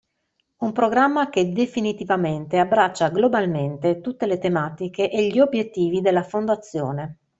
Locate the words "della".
6.01-6.23